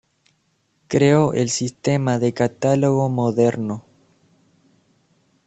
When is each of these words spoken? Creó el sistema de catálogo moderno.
Creó 0.87 1.31
el 1.33 1.51
sistema 1.51 2.17
de 2.17 2.33
catálogo 2.33 3.07
moderno. 3.07 3.85